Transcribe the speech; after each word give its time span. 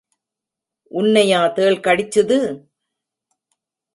உன்னையா 0.91 1.53
தேள் 1.53 1.77
கடிச்சுது? 1.79 2.39